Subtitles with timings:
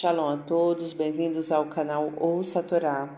[0.00, 3.08] Shalom a todos, bem-vindos ao canal Ouça a Torá.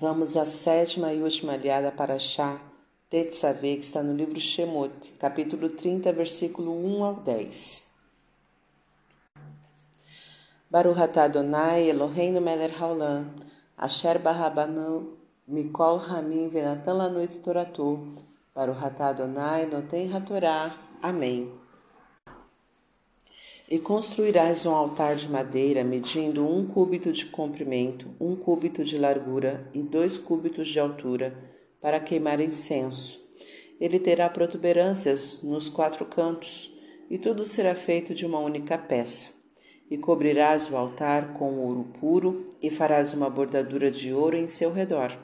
[0.00, 2.60] Vamos à sétima e última aliada para Chá,
[3.10, 7.82] Tetzaveh, que está no livro Shemot, capítulo 30, versículo 1 ao 10.
[10.70, 13.34] Baruch atah Adonai Eloheinu melech haolam,
[13.76, 15.16] asher barabanu
[15.48, 18.14] mikol hamim venatan lanu toratu,
[18.54, 20.78] Baruch atah Adonai noten hatorá.
[21.02, 21.61] Amém.
[23.72, 29.66] E construirás um altar de madeira medindo um cúbito de comprimento, um cúbito de largura
[29.72, 31.34] e dois cúbitos de altura,
[31.80, 33.18] para queimar incenso.
[33.80, 39.30] Ele terá protuberâncias nos quatro cantos, e tudo será feito de uma única peça.
[39.90, 44.70] E cobrirás o altar com ouro puro, e farás uma bordadura de ouro em seu
[44.70, 45.18] redor.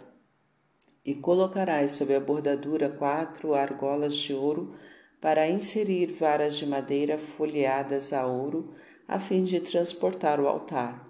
[1.05, 4.74] E colocarás sobre a bordadura quatro argolas de ouro
[5.20, 8.74] para inserir varas de madeira folheadas a ouro,
[9.06, 11.08] a fim de transportar o altar.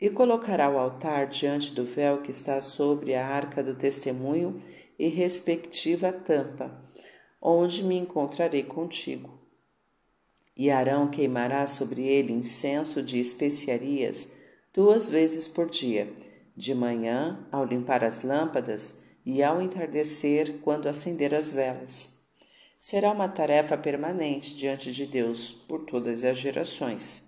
[0.00, 4.62] E colocará o altar diante do véu que está sobre a arca do testemunho
[4.96, 6.70] e respectiva tampa,
[7.42, 9.40] onde me encontrarei contigo.
[10.56, 14.32] E Arão queimará sobre ele incenso de especiarias
[14.72, 16.12] duas vezes por dia,
[16.56, 22.17] de manhã, ao limpar as lâmpadas, e ao entardecer, quando acender as velas
[22.88, 27.22] será uma tarefa permanente diante de Deus por todas as gerações.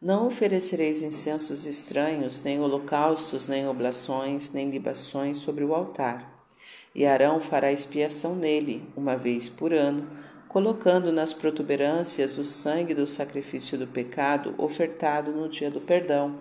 [0.00, 6.44] Não oferecereis incensos estranhos, nem holocaustos, nem oblações, nem libações sobre o altar.
[6.92, 10.10] E Arão fará expiação nele, uma vez por ano,
[10.48, 16.40] colocando nas protuberâncias o sangue do sacrifício do pecado ofertado no dia do perdão,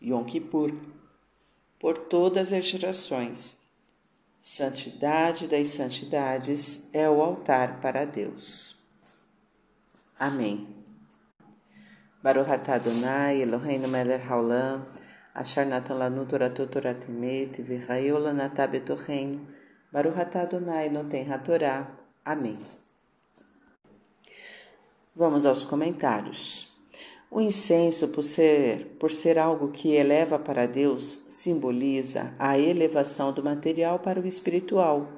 [0.00, 0.72] Yom Kippur,
[1.76, 3.59] por todas as gerações
[4.42, 8.82] Santidade das santidades é o altar para Deus.
[10.18, 10.66] Amém.
[12.22, 14.86] Baruch Adonai Eloheinu melech haolam
[15.34, 19.46] asher natan lanu toratu torat emet v'chayu lanatah betocheinu
[19.92, 21.86] atah Adonai noten hatorá.
[22.24, 22.58] Amém.
[25.14, 26.69] Vamos aos comentários.
[27.32, 33.40] O incenso, por ser, por ser algo que eleva para Deus, simboliza a elevação do
[33.40, 35.08] material para o espiritual.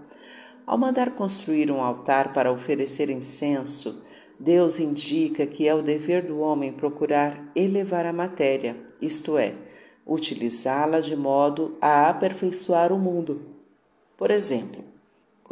[0.67, 4.03] Ao mandar construir um altar para oferecer incenso,
[4.39, 9.55] Deus indica que é o dever do homem procurar elevar a matéria, isto é,
[10.07, 13.41] utilizá-la de modo a aperfeiçoar o mundo.
[14.19, 14.82] Por exemplo,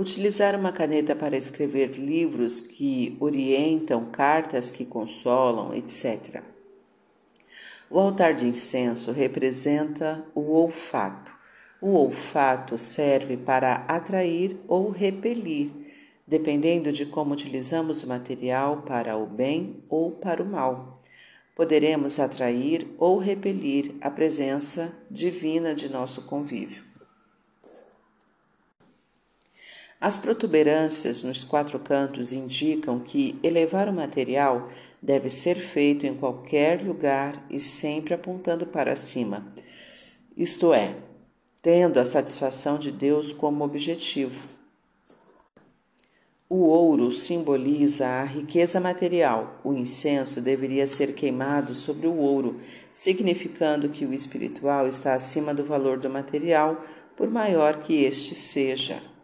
[0.00, 6.43] utilizar uma caneta para escrever livros que orientam, cartas que consolam, etc.
[7.91, 11.31] O altar de incenso representa o olfato.
[11.83, 15.71] O olfato serve para atrair ou repelir,
[16.27, 21.03] dependendo de como utilizamos o material para o bem ou para o mal.
[21.55, 26.90] Poderemos atrair ou repelir a presença divina de nosso convívio.
[30.00, 34.71] As protuberâncias nos quatro cantos indicam que elevar o material
[35.03, 39.53] deve ser feito em qualquer lugar e sempre apontando para cima,
[40.34, 40.97] isto é,
[41.60, 44.59] tendo a satisfação de Deus como objetivo.
[46.49, 49.60] O ouro simboliza a riqueza material.
[49.62, 52.60] O incenso deveria ser queimado sobre o ouro,
[52.93, 56.84] significando que o espiritual está acima do valor do material,
[57.16, 59.20] por maior que este seja.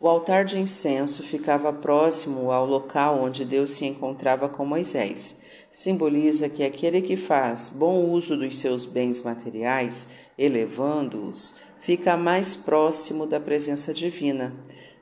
[0.00, 5.40] O altar de incenso ficava próximo ao local onde Deus se encontrava com Moisés.
[5.72, 13.26] Simboliza que aquele que faz bom uso dos seus bens materiais, elevando-os, fica mais próximo
[13.26, 14.54] da presença divina.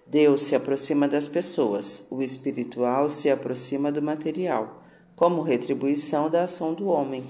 [0.06, 4.82] Deus se aproxima das pessoas, o espiritual se aproxima do material,
[5.14, 7.24] como retribuição da ação do homem.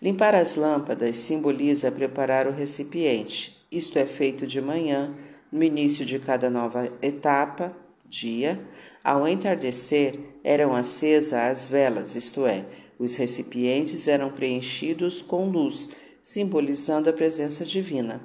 [0.00, 3.55] Limpar as lâmpadas simboliza preparar o recipiente.
[3.70, 5.14] Isto é feito de manhã,
[5.50, 7.76] no início de cada nova etapa,
[8.08, 8.60] dia,
[9.02, 12.64] ao entardecer, eram acesas as velas, isto é,
[12.98, 15.90] os recipientes eram preenchidos com luz,
[16.22, 18.20] simbolizando a presença divina.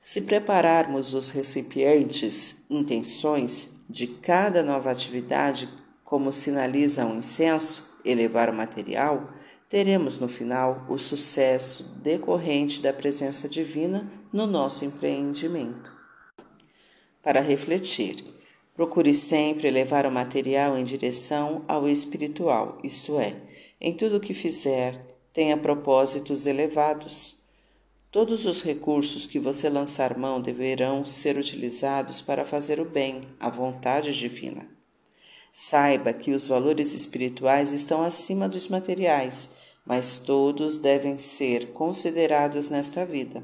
[0.00, 5.68] Se prepararmos os recipientes, intenções, de cada nova atividade,
[6.04, 9.32] como sinaliza um incenso, elevar o material,
[9.68, 15.98] teremos no final o sucesso decorrente da presença divina no nosso empreendimento
[17.22, 18.24] para refletir.
[18.74, 23.36] Procure sempre levar o material em direção ao espiritual, isto é,
[23.80, 27.42] em tudo que fizer, tenha propósitos elevados.
[28.10, 33.50] Todos os recursos que você lançar mão deverão ser utilizados para fazer o bem, a
[33.50, 34.66] vontade divina.
[35.52, 39.54] Saiba que os valores espirituais estão acima dos materiais,
[39.84, 43.42] mas todos devem ser considerados nesta vida.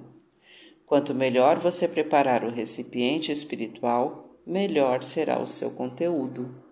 [0.86, 6.62] Quanto melhor você preparar o recipiente espiritual, melhor será o seu conteúdo.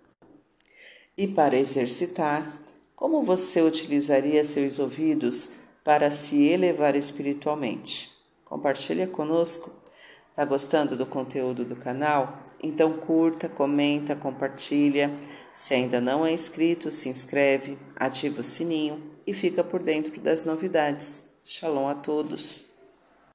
[1.17, 2.61] E para exercitar,
[2.94, 8.11] como você utilizaria seus ouvidos para se elevar espiritualmente?
[8.44, 9.70] Compartilha conosco.
[10.31, 12.38] Está gostando do conteúdo do canal?
[12.62, 15.11] Então curta, comenta, compartilha.
[15.55, 20.44] Se ainda não é inscrito, se inscreve, ativa o sininho e fica por dentro das
[20.44, 21.29] novidades.
[21.44, 22.72] Shalom a todos!